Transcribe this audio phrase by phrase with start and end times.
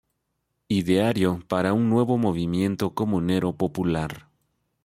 [0.67, 4.31] Ideario para un nuevo movimiento comunero popular".